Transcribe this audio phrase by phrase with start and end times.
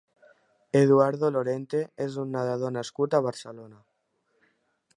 [0.79, 3.81] Eduardo Lorente és un nedador nascut a Barcelona.